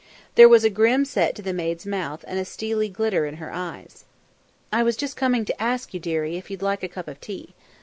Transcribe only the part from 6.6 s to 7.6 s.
like a cup of tea.